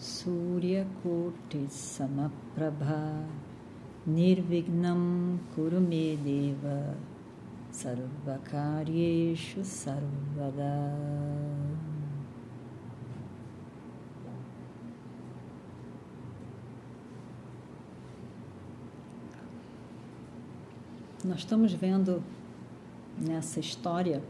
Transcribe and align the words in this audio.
Mahakaya 0.00 0.86
Suryakoti 0.86 1.68
Samaprabha 1.68 3.26
Nirvignam 4.08 5.38
Kurumedeva 5.54 6.96
Sarvakaryeshu 7.70 9.62
Sarvada 9.62 10.96
Nós 21.22 21.40
estamos 21.40 21.74
vendo 21.74 22.22
nessa 23.18 23.60
história 23.60 24.22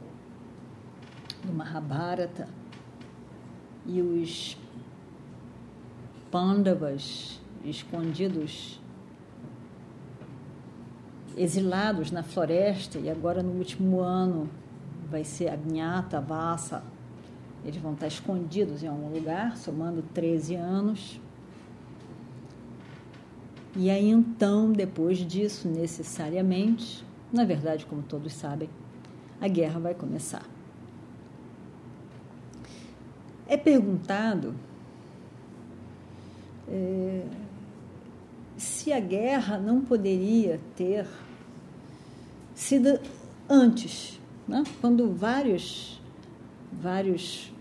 do 1.44 1.52
Mahabharata 1.52 2.48
e 3.86 4.02
os 4.02 4.59
Pandavas 6.30 7.40
escondidos, 7.64 8.80
exilados 11.36 12.10
na 12.10 12.22
floresta, 12.22 12.98
e 12.98 13.10
agora 13.10 13.42
no 13.42 13.52
último 13.52 14.00
ano 14.00 14.48
vai 15.10 15.24
ser 15.24 15.48
a 15.48 15.56
Gnata 15.56 16.20
Vassa. 16.20 16.82
Eles 17.64 17.80
vão 17.80 17.94
estar 17.94 18.06
escondidos 18.06 18.82
em 18.82 18.86
algum 18.86 19.12
lugar, 19.12 19.56
somando 19.56 20.02
13 20.14 20.54
anos. 20.54 21.20
E 23.76 23.90
aí 23.90 24.08
então, 24.08 24.72
depois 24.72 25.18
disso, 25.18 25.68
necessariamente, 25.68 27.04
na 27.32 27.44
verdade, 27.44 27.86
como 27.86 28.02
todos 28.02 28.32
sabem, 28.32 28.68
a 29.40 29.48
guerra 29.48 29.78
vai 29.78 29.94
começar. 29.94 30.44
É 33.46 33.56
perguntado 33.56 34.54
é, 36.70 37.22
se 38.56 38.92
a 38.92 39.00
guerra 39.00 39.58
não 39.58 39.80
poderia 39.80 40.60
ter 40.76 41.06
sido 42.54 43.00
antes, 43.48 44.20
né? 44.46 44.62
quando 44.80 45.12
vários, 45.12 46.00
vários 46.72 47.52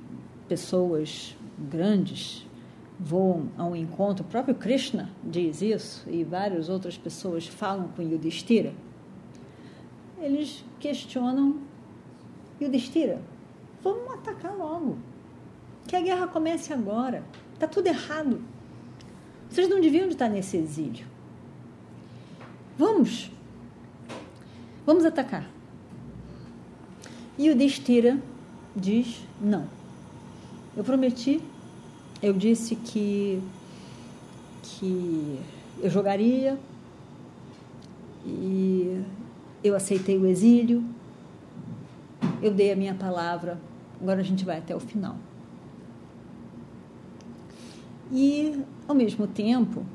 pessoas 0.48 1.36
grandes 1.58 2.46
voam 3.00 3.48
ao 3.58 3.76
encontro, 3.76 4.26
o 4.26 4.28
próprio 4.28 4.54
Krishna 4.54 5.10
diz 5.24 5.62
isso, 5.62 6.08
e 6.10 6.24
várias 6.24 6.68
outras 6.68 6.98
pessoas 6.98 7.48
falam 7.48 7.88
com 7.96 8.02
Yudhishthira, 8.02 8.74
eles 10.20 10.66
questionam 10.80 11.62
Yudhishthira, 12.62 13.22
vamos 13.82 14.14
atacar 14.16 14.54
logo, 14.56 14.98
que 15.88 15.96
a 15.96 16.02
guerra 16.02 16.28
comece 16.28 16.74
agora, 16.74 17.24
está 17.54 17.68
tudo 17.68 17.88
errado. 17.88 18.42
Vocês 19.50 19.68
não 19.68 19.82
deviam 19.82 20.08
de 20.08 20.14
estar 20.14 20.30
nesse 20.30 20.58
exílio. 20.58 21.06
Vamos. 22.78 23.32
Vamos 24.86 25.04
atacar. 25.06 25.50
E 27.38 27.50
o 27.50 27.56
Destira 27.56 28.20
diz: 28.76 29.22
não. 29.42 29.68
Eu 30.78 30.84
prometi, 30.84 31.42
eu 32.22 32.34
disse 32.34 32.76
que, 32.76 33.42
que 34.62 35.40
eu 35.82 35.90
jogaria 35.90 36.58
e 38.26 39.04
eu 39.64 39.76
aceitei 39.76 40.18
o 40.18 40.26
exílio, 40.26 40.84
eu 42.42 42.54
dei 42.54 42.72
a 42.72 42.76
minha 42.76 42.94
palavra, 42.94 43.60
agora 44.02 44.22
a 44.22 44.24
gente 44.24 44.46
vai 44.46 44.58
até 44.58 44.76
o 44.76 44.80
final. 44.80 45.18
E, 48.12 48.64
ao 48.88 48.96
mesmo 48.96 49.28
tempo, 49.28 49.86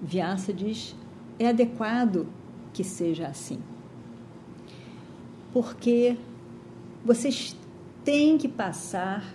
Vyasa 0.00 0.52
diz, 0.52 0.96
é 1.38 1.48
adequado 1.48 2.26
que 2.72 2.82
seja 2.82 3.26
assim. 3.26 3.58
Porque 5.52 6.16
vocês 7.04 7.56
têm 8.04 8.38
que 8.38 8.48
passar 8.48 9.34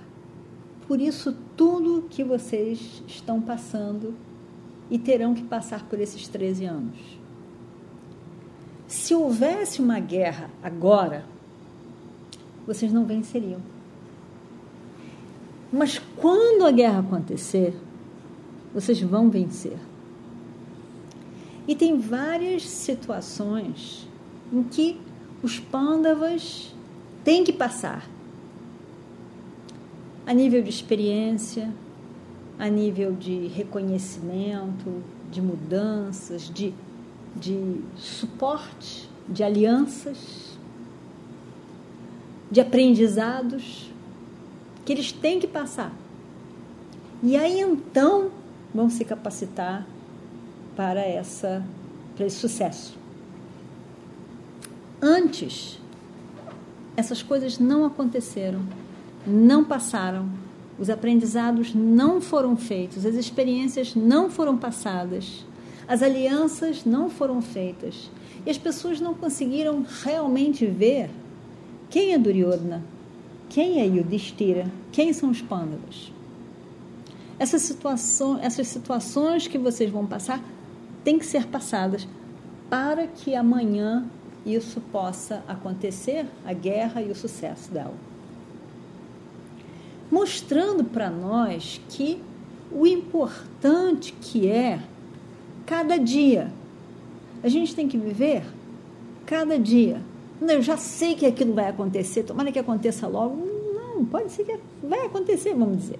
por 0.88 1.02
isso 1.02 1.36
tudo 1.56 2.08
que 2.10 2.24
vocês 2.24 3.04
estão 3.08 3.42
passando 3.42 4.16
e 4.90 4.98
terão 4.98 5.34
que 5.34 5.44
passar 5.44 5.84
por 5.86 6.00
esses 6.00 6.28
13 6.28 6.66
anos. 6.66 6.98
Se 8.88 9.14
houvesse 9.14 9.82
uma 9.82 10.00
guerra 10.00 10.50
agora, 10.64 11.26
vocês 12.66 12.92
não 12.92 13.06
venceriam. 13.06 13.60
Mas 15.72 16.00
quando 16.16 16.66
a 16.66 16.72
guerra 16.72 17.00
acontecer, 17.00 17.76
vocês 18.74 19.02
vão 19.02 19.30
vencer. 19.30 19.78
E 21.68 21.76
tem 21.76 22.00
várias 22.00 22.64
situações 22.64 24.08
em 24.52 24.64
que 24.64 25.00
os 25.44 25.60
pândavas 25.60 26.74
têm 27.24 27.44
que 27.44 27.52
passar 27.52 28.08
a 30.26 30.34
nível 30.34 30.62
de 30.62 30.70
experiência, 30.70 31.74
a 32.60 32.68
nível 32.68 33.14
de 33.14 33.48
reconhecimento, 33.48 35.02
de 35.32 35.42
mudanças, 35.42 36.50
de, 36.54 36.74
de 37.36 37.82
suporte, 37.96 39.10
de 39.28 39.44
alianças, 39.44 40.58
de 42.50 42.60
aprendizados 42.60 43.92
que 44.86 44.94
eles 44.94 45.12
têm 45.12 45.40
que 45.40 45.48
passar. 45.48 45.94
E 47.22 47.36
aí 47.36 47.60
então 47.60 48.32
vão 48.78 48.92
se 48.92 49.04
capacitar 49.04 49.88
para, 50.76 51.02
essa, 51.02 51.66
para 52.16 52.28
esse 52.28 52.36
sucesso. 52.36 52.96
Antes, 55.02 55.80
essas 56.96 57.24
coisas 57.24 57.58
não 57.58 57.88
aconteceram, 57.88 58.62
não 59.26 59.66
passaram, 59.66 60.30
os 60.78 60.92
aprendizados 60.92 61.74
não 61.74 62.22
foram 62.22 62.56
feitos, 62.56 63.04
as 63.04 63.16
experiências 63.16 63.96
não 63.96 64.30
foram 64.30 64.56
passadas, 64.56 65.44
as 65.88 66.04
alianças 66.04 66.86
não 66.86 67.10
foram 67.10 67.42
feitas 67.42 68.12
e 68.46 68.50
as 68.52 68.60
pessoas 68.60 69.02
não 69.02 69.16
conseguiram 69.16 69.84
realmente 70.04 70.68
ver 70.68 71.10
quem 71.90 72.14
é 72.14 72.18
Duryodhana, 72.20 72.84
quem 73.50 73.82
é 73.82 73.88
Yudhishthira, 73.88 74.72
quem 74.92 75.12
são 75.14 75.32
os 75.32 75.42
Pandavas. 75.42 76.16
Essas, 77.40 77.62
situação, 77.62 78.40
essas 78.42 78.68
situações 78.68 79.48
que 79.48 79.58
vocês 79.58 79.92
vão 79.92 80.06
passar 80.06 80.44
têm 81.04 81.20
que 81.20 81.26
ser 81.26 81.48
passadas 81.48 82.08
para 82.70 83.08
que 83.08 83.36
amanhã 83.36 84.06
isso 84.46 84.82
possa 84.92 85.44
acontecer, 85.48 86.26
a 86.46 86.54
guerra 86.54 87.02
e 87.02 87.12
o 87.12 87.16
sucesso 87.16 87.72
dela. 87.72 87.94
Mostrando 90.10 90.84
para 90.84 91.10
nós 91.10 91.82
que 91.90 92.22
o 92.72 92.88
importante 92.88 94.14
que 94.14 94.48
é 94.48 94.80
cada 95.66 95.98
dia. 95.98 96.52
A 97.44 97.50
gente 97.50 97.76
tem 97.76 97.88
que 97.88 97.98
viver 97.98 98.44
cada 99.26 99.60
dia. 99.60 100.02
Eu 100.42 100.62
já 100.62 100.78
sei 100.78 101.16
que 101.16 101.26
aquilo 101.26 101.54
vai 101.54 101.68
acontecer, 101.68 102.24
tomara 102.24 102.52
que 102.52 102.60
aconteça 102.60 103.08
logo. 103.08 103.36
Não, 103.36 104.06
pode 104.06 104.32
ser 104.32 104.46
que 104.46 104.58
vai 104.82 105.06
acontecer, 105.06 105.54
vamos 105.54 105.78
dizer. 105.78 106.00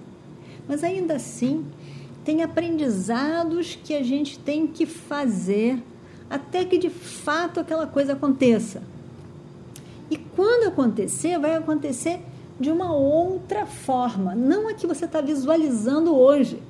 Mas 0.68 0.84
ainda 0.84 1.14
assim, 1.14 1.64
tem 2.24 2.42
aprendizados 2.42 3.78
que 3.82 3.94
a 3.94 4.02
gente 4.02 4.38
tem 4.38 4.66
que 4.66 4.84
fazer 4.84 5.82
até 6.28 6.64
que 6.64 6.76
de 6.76 6.90
fato 6.90 7.58
aquela 7.58 7.86
coisa 7.86 8.12
aconteça. 8.12 8.82
E 10.10 10.16
quando 10.16 10.68
acontecer, 10.68 11.38
vai 11.38 11.54
acontecer 11.54 12.20
de 12.60 12.70
uma 12.70 12.92
outra 12.92 13.66
forma, 13.66 14.34
não 14.34 14.68
a 14.68 14.74
que 14.74 14.86
você 14.86 15.04
está 15.04 15.20
visualizando 15.20 16.14
hoje, 16.14 16.60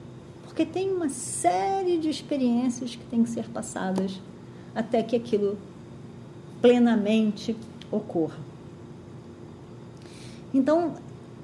porque 0.45 0.65
tem 0.65 0.93
uma 0.93 1.09
série 1.09 1.99
de 1.99 2.09
experiências 2.09 2.95
que 2.95 3.05
têm 3.07 3.23
que 3.23 3.31
ser 3.31 3.49
passadas 3.49 4.21
até 4.75 5.03
que 5.03 5.17
aquilo 5.17 5.57
plenamente 6.61 7.57
ocorra. 7.91 8.39
Então, 10.53 10.95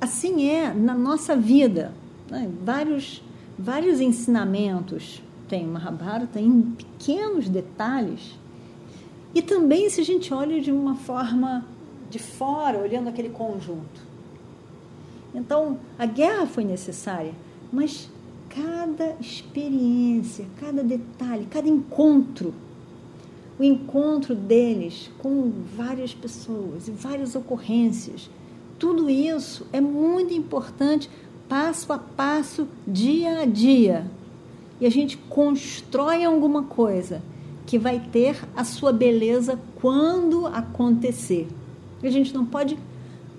assim 0.00 0.48
é 0.48 0.72
na 0.72 0.94
nossa 0.94 1.34
vida 1.36 1.92
né? 2.30 2.50
vários, 2.64 3.22
vários 3.58 4.00
ensinamentos 4.00 5.22
tem 5.48 5.66
o 5.66 5.72
Mahabharata 5.72 6.40
em 6.40 6.62
pequenos 6.62 7.48
detalhes. 7.48 8.38
E 9.34 9.42
também 9.42 9.90
se 9.90 10.00
a 10.00 10.04
gente 10.04 10.32
olha 10.32 10.60
de 10.60 10.72
uma 10.72 10.94
forma 10.94 11.66
de 12.08 12.18
fora, 12.18 12.78
olhando 12.78 13.08
aquele 13.08 13.28
conjunto. 13.28 14.00
Então, 15.34 15.78
a 15.98 16.06
guerra 16.06 16.46
foi 16.46 16.64
necessária, 16.64 17.34
mas 17.72 18.08
cada 18.48 19.16
experiência, 19.20 20.46
cada 20.60 20.82
detalhe, 20.82 21.46
cada 21.46 21.68
encontro, 21.68 22.54
o 23.58 23.64
encontro 23.64 24.34
deles 24.34 25.10
com 25.18 25.52
várias 25.76 26.14
pessoas 26.14 26.86
e 26.86 26.92
várias 26.92 27.34
ocorrências, 27.34 28.30
tudo 28.78 29.10
isso 29.10 29.66
é 29.72 29.80
muito 29.80 30.32
importante, 30.34 31.10
passo 31.48 31.92
a 31.92 31.98
passo, 31.98 32.66
dia 32.86 33.40
a 33.40 33.44
dia. 33.44 34.06
E 34.80 34.86
a 34.86 34.90
gente 34.90 35.16
constrói 35.16 36.24
alguma 36.24 36.64
coisa 36.64 37.22
que 37.66 37.78
vai 37.78 37.98
ter 37.98 38.36
a 38.54 38.64
sua 38.64 38.92
beleza 38.92 39.58
quando 39.80 40.46
acontecer. 40.46 41.48
E 42.02 42.06
a 42.06 42.10
gente 42.10 42.34
não 42.34 42.44
pode 42.44 42.78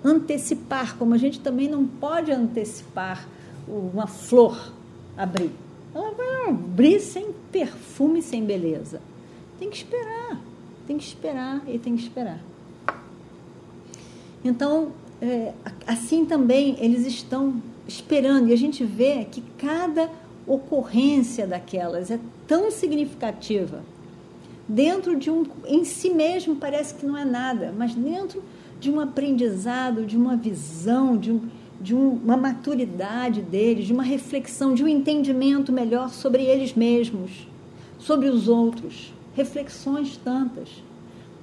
antecipar, 0.04 0.96
como 0.96 1.14
a 1.14 1.18
gente 1.18 1.40
também 1.40 1.68
não 1.68 1.86
pode 1.86 2.32
antecipar 2.32 3.26
uma 3.66 4.06
flor 4.06 4.72
abrir. 5.16 5.50
Ela 5.94 6.10
vai 6.12 6.48
abrir 6.50 7.00
sem 7.00 7.32
perfume, 7.50 8.20
sem 8.22 8.44
beleza. 8.44 9.00
Tem 9.58 9.70
que 9.70 9.76
esperar, 9.76 10.40
tem 10.86 10.98
que 10.98 11.04
esperar 11.04 11.62
e 11.66 11.78
tem 11.78 11.96
que 11.96 12.02
esperar. 12.02 12.40
Então, 14.44 14.92
é, 15.20 15.52
assim 15.86 16.24
também 16.26 16.76
eles 16.78 17.06
estão 17.06 17.60
esperando, 17.86 18.48
e 18.48 18.52
a 18.52 18.56
gente 18.56 18.84
vê 18.84 19.24
que 19.24 19.42
cada 19.58 20.10
ocorrência 20.46 21.46
daquelas 21.46 22.10
é 22.10 22.20
tão 22.46 22.70
significativa. 22.70 23.82
Dentro 24.68 25.16
de 25.16 25.30
um, 25.30 25.44
em 25.66 25.84
si 25.84 26.10
mesmo 26.10 26.56
parece 26.56 26.94
que 26.94 27.06
não 27.06 27.16
é 27.16 27.24
nada, 27.24 27.72
mas 27.76 27.94
dentro 27.94 28.42
de 28.80 28.90
um 28.90 29.00
aprendizado, 29.00 30.04
de 30.04 30.16
uma 30.16 30.36
visão, 30.36 31.16
de, 31.16 31.32
um, 31.32 31.40
de 31.80 31.94
um, 31.94 32.10
uma 32.14 32.36
maturidade 32.36 33.42
deles, 33.42 33.86
de 33.86 33.92
uma 33.92 34.02
reflexão, 34.02 34.74
de 34.74 34.82
um 34.82 34.88
entendimento 34.88 35.72
melhor 35.72 36.10
sobre 36.10 36.42
eles 36.42 36.74
mesmos, 36.74 37.48
sobre 37.98 38.28
os 38.28 38.48
outros, 38.48 39.12
reflexões 39.34 40.16
tantas, 40.16 40.68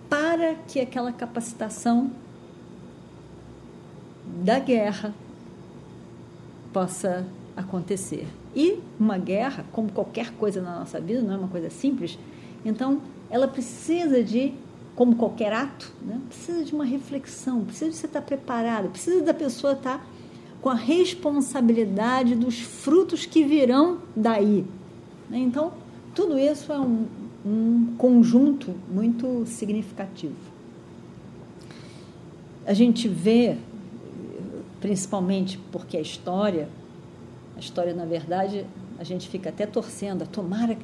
para 0.10 0.56
que 0.68 0.80
aquela 0.80 1.12
capacitação 1.12 2.12
da 4.44 4.60
guerra 4.60 5.14
possa 6.74 7.26
acontecer. 7.56 8.28
E 8.56 8.80
uma 9.00 9.18
guerra, 9.18 9.64
como 9.72 9.92
qualquer 9.92 10.32
coisa 10.32 10.62
na 10.62 10.80
nossa 10.80 11.00
vida, 11.00 11.22
não 11.22 11.34
é 11.34 11.38
uma 11.38 11.48
coisa 11.48 11.70
simples, 11.70 12.18
então 12.66 13.02
ela 13.30 13.48
precisa 13.48 14.24
de, 14.24 14.54
como 14.96 15.16
qualquer 15.16 15.54
ato, 15.54 15.92
né, 16.02 16.20
precisa 16.28 16.64
de 16.64 16.74
uma 16.74 16.84
reflexão, 16.86 17.64
precisa 17.64 17.92
de 17.92 17.98
você 17.98 18.08
estar 18.08 18.22
preparado, 18.22 18.90
precisa 18.90 19.22
da 19.22 19.34
pessoa 19.34 19.74
estar 19.74 20.06
com 20.62 20.70
a 20.70 20.76
responsabilidade 20.76 22.36
dos 22.36 22.60
frutos 22.60 23.26
que 23.26 23.44
virão 23.44 24.00
daí. 24.16 24.66
Né? 25.30 25.40
Então, 25.40 25.74
tudo 26.16 26.38
isso 26.40 26.72
é 26.72 26.80
um, 26.80 27.06
um 27.46 27.96
conjunto 27.98 28.74
muito 28.90 29.46
significativo. 29.46 30.36
A 32.66 32.74
gente 32.74 33.10
vê 33.10 33.58
principalmente 34.84 35.58
porque 35.72 35.96
a 35.96 36.02
história, 36.02 36.68
a 37.56 37.60
história 37.62 37.94
na 37.94 38.04
verdade, 38.04 38.66
a 39.00 39.04
gente 39.06 39.30
fica 39.30 39.48
até 39.48 39.66
torcendo, 39.66 40.28
tomara 40.28 40.76
que 40.76 40.84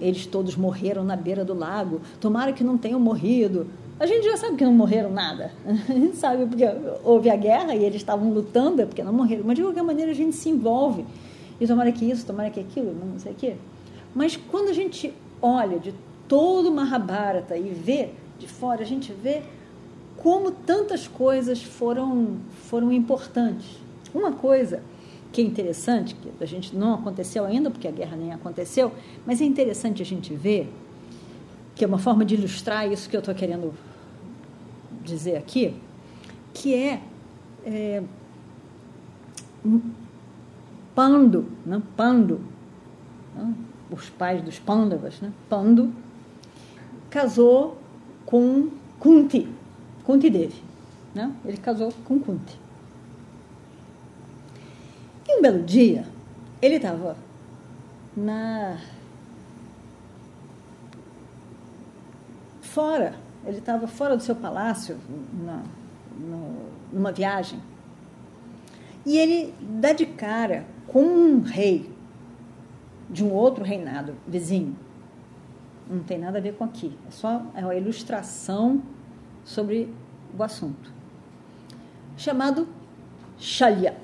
eles 0.00 0.26
todos 0.26 0.54
morreram 0.54 1.02
na 1.02 1.16
beira 1.16 1.44
do 1.44 1.52
lago, 1.52 2.00
tomara 2.20 2.52
que 2.52 2.62
não 2.62 2.78
tenham 2.78 3.00
morrido. 3.00 3.66
A 3.98 4.06
gente 4.06 4.24
já 4.24 4.36
sabe 4.36 4.54
que 4.54 4.64
não 4.64 4.72
morreram 4.72 5.10
nada. 5.10 5.50
A 5.66 5.92
gente 5.92 6.16
sabe 6.16 6.46
porque 6.46 6.64
houve 7.02 7.28
a 7.28 7.34
guerra 7.34 7.74
e 7.74 7.82
eles 7.82 7.96
estavam 7.96 8.30
lutando, 8.30 8.82
é 8.82 8.86
porque 8.86 9.02
não 9.02 9.12
morreram. 9.12 9.42
Mas 9.44 9.56
de 9.56 9.62
qualquer 9.62 9.82
maneira 9.82 10.12
a 10.12 10.14
gente 10.14 10.36
se 10.36 10.48
envolve. 10.48 11.04
E 11.60 11.66
tomara 11.66 11.90
que 11.90 12.04
isso, 12.04 12.24
tomara 12.24 12.48
que 12.48 12.60
aquilo, 12.60 12.94
não 12.94 13.18
sei 13.18 13.32
o 13.32 13.34
quê. 13.34 13.56
Mas 14.14 14.36
quando 14.36 14.68
a 14.68 14.72
gente 14.72 15.12
olha 15.42 15.80
de 15.80 15.92
todo 16.28 16.68
o 16.68 16.72
Mahabharata 16.72 17.56
e 17.56 17.70
vê 17.70 18.10
de 18.38 18.46
fora, 18.46 18.82
a 18.82 18.86
gente 18.86 19.12
vê 19.12 19.42
como 20.26 20.50
tantas 20.50 21.06
coisas 21.06 21.62
foram, 21.62 22.38
foram 22.64 22.90
importantes. 22.90 23.78
Uma 24.12 24.32
coisa 24.32 24.82
que 25.32 25.40
é 25.40 25.44
interessante, 25.44 26.16
que 26.16 26.42
a 26.42 26.46
gente 26.46 26.74
não 26.74 26.94
aconteceu 26.94 27.44
ainda, 27.44 27.70
porque 27.70 27.86
a 27.86 27.92
guerra 27.92 28.16
nem 28.16 28.32
aconteceu, 28.32 28.90
mas 29.24 29.40
é 29.40 29.44
interessante 29.44 30.02
a 30.02 30.04
gente 30.04 30.34
ver, 30.34 30.68
que 31.76 31.84
é 31.84 31.86
uma 31.86 32.00
forma 32.00 32.24
de 32.24 32.34
ilustrar 32.34 32.90
isso 32.90 33.08
que 33.08 33.14
eu 33.14 33.20
estou 33.20 33.36
querendo 33.36 33.72
dizer 35.04 35.36
aqui, 35.36 35.76
que 36.52 36.74
é, 36.74 37.00
é 37.64 38.02
Pando, 40.92 41.46
né? 41.64 41.80
Pando, 41.96 42.40
né? 43.32 43.54
os 43.92 44.10
pais 44.10 44.42
dos 44.42 44.58
Pandavas, 44.58 45.20
né? 45.20 45.32
Pando, 45.48 45.92
casou 47.10 47.78
com 48.24 48.70
Kunti, 48.98 49.46
Kunti 50.06 50.30
Devi. 50.30 50.62
Né? 51.12 51.32
Ele 51.44 51.56
casou 51.56 51.92
com 52.04 52.20
Kunti. 52.20 52.58
E 55.28 55.36
um 55.36 55.42
belo 55.42 55.62
dia, 55.64 56.06
ele 56.62 56.76
estava 56.76 57.16
na. 58.16 58.78
fora, 62.60 63.14
ele 63.46 63.58
estava 63.58 63.86
fora 63.86 64.16
do 64.16 64.22
seu 64.22 64.36
palácio, 64.36 64.98
na, 65.42 65.62
numa 66.92 67.10
viagem. 67.10 67.58
E 69.04 69.16
ele 69.16 69.54
dá 69.80 69.92
de 69.92 70.04
cara 70.04 70.66
com 70.86 71.02
um 71.02 71.40
rei 71.40 71.90
de 73.08 73.24
um 73.24 73.32
outro 73.32 73.64
reinado 73.64 74.14
vizinho. 74.28 74.76
Não 75.88 76.00
tem 76.00 76.18
nada 76.18 76.36
a 76.38 76.40
ver 76.40 76.54
com 76.54 76.64
aqui, 76.64 76.96
é 77.08 77.10
só 77.10 77.46
é 77.54 77.62
uma 77.62 77.74
ilustração 77.74 78.82
sobre 79.46 79.88
o 80.36 80.42
assunto, 80.42 80.92
chamado 82.16 82.68
Shalya. 83.38 83.96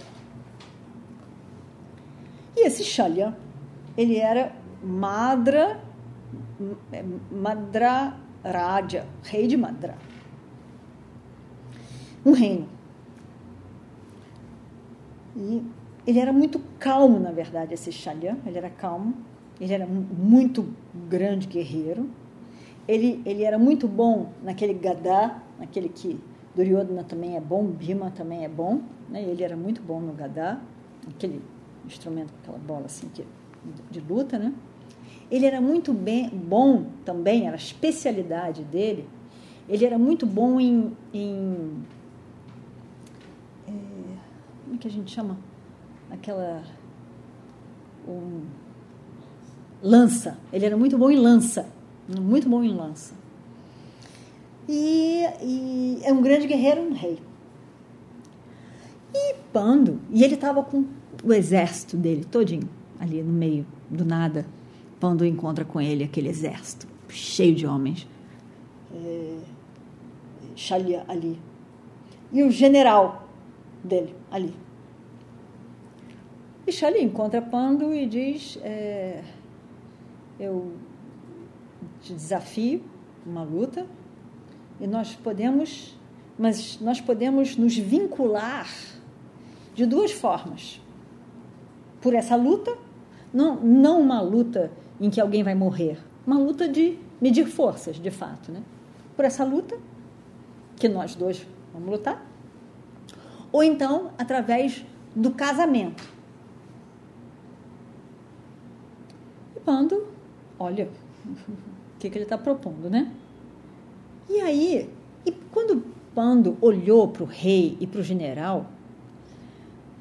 E 2.56 2.64
esse 2.64 2.84
Shalya, 2.84 3.36
ele 3.96 4.16
era 4.16 4.52
Madra, 4.82 5.80
Madra 7.30 8.16
Raja, 8.44 9.04
rei 9.24 9.48
de 9.48 9.56
Madra. 9.56 9.98
Um 12.24 12.32
reino. 12.32 12.68
E 15.34 15.66
ele 16.06 16.20
era 16.20 16.32
muito 16.32 16.60
calmo, 16.78 17.18
na 17.18 17.32
verdade, 17.32 17.74
esse 17.74 17.90
Shalya, 17.90 18.38
ele 18.46 18.58
era 18.58 18.70
calmo, 18.70 19.12
ele 19.60 19.72
era 19.72 19.86
muito 19.86 20.72
grande 21.08 21.48
guerreiro, 21.48 22.08
ele, 22.86 23.22
ele 23.24 23.44
era 23.44 23.58
muito 23.58 23.86
bom 23.86 24.32
naquele 24.42 24.74
Gadá, 24.74 25.40
naquele 25.58 25.88
que 25.88 26.18
Duryodhana 26.54 27.04
também 27.04 27.36
é 27.36 27.40
bom, 27.40 27.64
Bhima 27.66 28.10
também 28.10 28.44
é 28.44 28.48
bom, 28.48 28.80
né? 29.08 29.22
ele 29.22 29.42
era 29.42 29.56
muito 29.56 29.80
bom 29.80 30.00
no 30.00 30.12
Gadá, 30.12 30.60
aquele 31.08 31.40
instrumento, 31.86 32.32
aquela 32.42 32.58
bola 32.58 32.86
assim 32.86 33.08
que, 33.08 33.24
de, 33.90 34.00
luta, 34.00 34.38
né? 34.38 34.52
Ele 35.30 35.46
era 35.46 35.60
muito 35.60 35.94
bem, 35.94 36.28
bom 36.28 36.84
também, 37.04 37.46
era 37.46 37.56
a 37.56 37.56
especialidade 37.56 38.64
dele, 38.64 39.08
ele 39.68 39.84
era 39.84 39.96
muito 39.96 40.26
bom 40.26 40.60
em, 40.60 40.94
em 41.14 41.84
é, 43.66 43.72
como 44.64 44.78
que 44.78 44.88
a 44.88 44.90
gente 44.90 45.10
chama? 45.10 45.38
Aquela 46.10 46.62
um, 48.06 48.42
lança. 49.80 50.36
Ele 50.52 50.66
era 50.66 50.76
muito 50.76 50.98
bom 50.98 51.10
em 51.10 51.16
lança 51.16 51.71
muito 52.08 52.48
bom 52.48 52.62
em 52.62 52.74
lança. 52.74 53.14
E, 54.68 55.24
e 55.40 55.98
é 56.02 56.12
um 56.12 56.22
grande 56.22 56.46
guerreiro, 56.46 56.80
um 56.80 56.92
rei. 56.92 57.18
E 59.14 59.34
Pando, 59.52 60.00
e 60.10 60.24
ele 60.24 60.34
estava 60.34 60.62
com 60.62 60.86
o 61.22 61.32
exército 61.32 61.96
dele 61.96 62.24
todinho 62.24 62.68
ali 62.98 63.22
no 63.22 63.32
meio 63.32 63.66
do 63.90 64.04
nada. 64.04 64.46
Pando 64.98 65.26
encontra 65.26 65.64
com 65.64 65.80
ele 65.80 66.04
aquele 66.04 66.28
exército 66.28 66.86
cheio 67.08 67.54
de 67.54 67.66
homens. 67.66 68.06
É, 68.94 69.38
ali. 71.08 71.38
E 72.32 72.42
o 72.42 72.50
general 72.50 73.28
dele 73.82 74.14
ali. 74.30 74.54
E 76.66 76.72
Shalia 76.72 77.02
encontra 77.02 77.42
Pando 77.42 77.92
e 77.92 78.06
diz: 78.06 78.58
é, 78.62 79.22
Eu 80.38 80.72
de 82.02 82.14
desafio, 82.14 82.82
uma 83.24 83.42
luta, 83.42 83.86
e 84.80 84.86
nós 84.86 85.14
podemos, 85.14 85.96
mas 86.38 86.80
nós 86.80 87.00
podemos 87.00 87.56
nos 87.56 87.76
vincular 87.76 88.68
de 89.74 89.86
duas 89.86 90.10
formas. 90.10 90.80
Por 92.00 92.14
essa 92.14 92.34
luta, 92.34 92.76
não, 93.32 93.56
não 93.56 94.00
uma 94.00 94.20
luta 94.20 94.72
em 95.00 95.08
que 95.08 95.20
alguém 95.20 95.42
vai 95.42 95.54
morrer? 95.54 95.98
Uma 96.26 96.38
luta 96.38 96.68
de 96.68 96.98
medir 97.20 97.46
forças, 97.46 97.96
de 97.96 98.10
fato, 98.10 98.50
né? 98.50 98.62
Por 99.14 99.24
essa 99.24 99.44
luta, 99.44 99.78
que 100.76 100.88
nós 100.88 101.14
dois 101.14 101.46
vamos 101.72 101.88
lutar, 101.88 102.26
ou 103.52 103.62
então 103.62 104.10
através 104.18 104.84
do 105.14 105.30
casamento. 105.30 106.02
E 109.54 109.60
Pando, 109.60 110.08
olha 110.58 110.88
que, 112.02 112.10
que 112.10 112.18
ele 112.18 112.24
está 112.24 112.36
propondo, 112.36 112.90
né? 112.90 113.12
E 114.28 114.40
aí, 114.40 114.90
e 115.24 115.30
quando 115.52 115.84
Pando 116.14 116.58
olhou 116.60 117.08
para 117.08 117.22
o 117.22 117.26
rei 117.26 117.76
e 117.80 117.86
para 117.86 118.00
o 118.00 118.02
general, 118.02 118.66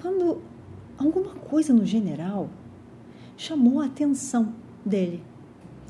Pando, 0.02 0.42
alguma 0.98 1.34
coisa 1.36 1.72
no 1.72 1.86
general 1.86 2.50
chamou 3.38 3.82
a 3.82 3.86
atenção 3.86 4.54
dele. 4.84 5.24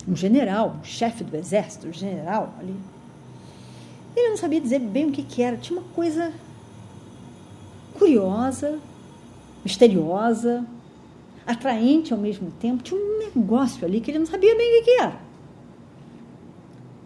Um 0.08 0.16
general, 0.16 0.78
um 0.80 0.84
chefe 0.84 1.24
do 1.24 1.36
exército, 1.36 1.88
um 1.88 1.94
general 1.94 2.54
ali. 2.60 2.76
Ele 4.16 4.30
não 4.30 4.38
sabia 4.38 4.60
dizer 4.60 4.80
bem 4.80 5.08
o 5.08 5.12
que, 5.12 5.24
que 5.24 5.42
era, 5.42 5.58
tinha 5.58 5.80
uma 5.80 5.88
coisa 5.90 6.34
curiosa, 7.98 8.80
misteriosa, 9.64 10.66
atraente 11.48 12.14
ao 12.14 12.20
mesmo 12.20 12.52
tempo. 12.60 12.84
Tinha 12.84 13.00
um 13.00 13.20
negócio 13.20 13.86
ali 13.86 14.02
que 14.02 14.12
ele 14.12 14.20
não 14.20 14.26
sabia 14.26 14.56
bem 14.56 14.82
o 14.82 14.84
que 14.84 14.92
era. 15.00 15.31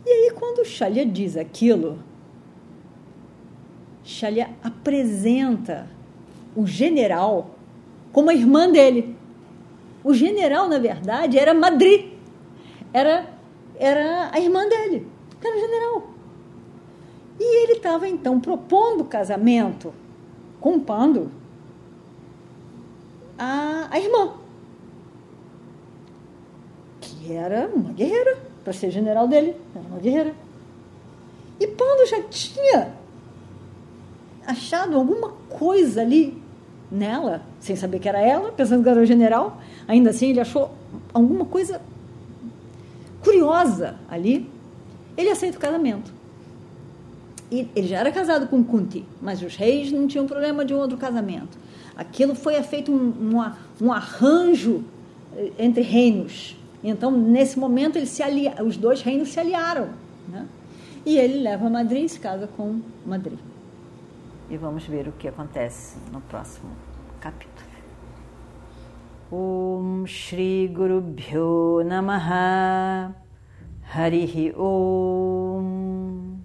E 0.05 0.09
aí, 0.09 0.31
quando 0.31 0.59
o 0.59 0.65
Xalia 0.65 1.05
diz 1.05 1.35
aquilo, 1.35 1.99
Xalia 4.03 4.49
apresenta 4.63 5.87
o 6.55 6.67
general 6.67 7.55
como 8.13 8.29
a 8.29 8.33
irmã 8.33 8.69
dele. 8.69 9.15
O 10.03 10.13
general, 10.13 10.69
na 10.69 10.77
verdade, 10.77 11.39
era 11.39 11.53
Madrid. 11.53 12.13
Era, 12.93 13.27
era 13.77 14.29
a 14.31 14.39
irmã 14.39 14.67
dele, 14.69 15.07
era 15.43 15.57
o 15.57 15.59
general. 15.59 16.07
E 17.39 17.63
ele 17.63 17.73
estava, 17.73 18.07
então, 18.07 18.39
propondo 18.39 19.03
casamento 19.03 19.93
com 20.61 20.79
Pando 20.79 21.29
a, 23.37 23.87
a 23.91 23.99
irmã, 23.99 24.33
que 27.01 27.33
era 27.33 27.69
uma 27.73 27.91
guerreira, 27.91 28.37
para 28.65 28.73
ser 28.73 28.89
general 28.89 29.27
dele, 29.27 29.55
era 29.75 29.85
uma 29.87 29.99
guerreira. 29.99 30.33
E 31.59 31.67
Pando 31.67 32.05
já 32.07 32.21
tinha 32.23 32.89
achado 34.45 34.97
alguma 34.97 35.29
coisa 35.47 36.01
ali 36.01 36.41
nela, 36.91 37.43
sem 37.59 37.75
saber 37.75 37.99
que 37.99 38.09
era 38.09 38.19
ela, 38.19 38.51
pensando 38.51 38.83
que 38.83 38.89
era 38.89 38.99
o 38.99 39.05
general. 39.05 39.61
Ainda 39.87 40.09
assim, 40.09 40.31
ele 40.31 40.39
achou 40.39 40.71
alguma 41.13 41.45
coisa 41.45 41.79
curiosa 43.23 43.95
ali. 44.09 44.49
Ele 45.15 45.29
aceita 45.29 45.57
o 45.57 45.61
casamento. 45.61 46.11
E 47.51 47.69
ele 47.75 47.87
já 47.87 47.99
era 47.99 48.11
casado 48.11 48.47
com 48.47 48.63
Kunti, 48.63 49.05
mas 49.21 49.41
os 49.43 49.55
reis 49.55 49.91
não 49.91 50.07
tinham 50.07 50.25
problema 50.25 50.65
de 50.65 50.73
um 50.73 50.77
outro 50.77 50.97
casamento. 50.97 51.57
Aquilo 51.95 52.33
foi 52.33 52.61
feito 52.63 52.91
um, 52.91 53.37
um, 53.37 53.85
um 53.85 53.93
arranjo 53.93 54.83
eh, 55.37 55.51
entre 55.59 55.83
reinos. 55.83 56.57
Então, 56.83 57.11
nesse 57.11 57.57
momento, 57.57 57.97
eles 57.97 58.09
se 58.09 58.21
alia, 58.21 58.55
os 58.63 58.77
dois 58.77 59.01
reinos 59.01 59.33
se 59.33 59.39
aliaram. 59.39 59.89
Né? 60.27 60.47
E 61.05 61.17
ele 61.17 61.39
leva 61.41 61.69
Madrid 61.69 62.05
e 62.05 62.09
se 62.09 62.19
casa 62.19 62.47
com 62.47 62.81
Madrid. 63.05 63.39
E 64.49 64.57
vamos 64.57 64.85
ver 64.85 65.07
o 65.07 65.11
que 65.11 65.27
acontece 65.27 65.97
no 66.11 66.21
próximo 66.21 66.71
capítulo. 67.19 67.65
Om 69.31 70.05
Shri 70.05 70.67
Guru 70.67 71.01
Bhyo 71.01 71.83
Namaha 71.83 73.11
Harihi 73.91 74.53
Om 74.55 76.37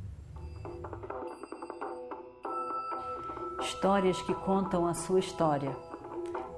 Histórias 3.61 4.21
que 4.23 4.35
contam 4.35 4.87
a 4.87 4.95
sua 4.95 5.21
história, 5.21 5.77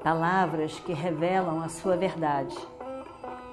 palavras 0.02 0.78
que 0.80 0.92
revelam 0.92 1.60
a 1.60 1.68
sua 1.68 1.96
verdade. 1.96 2.56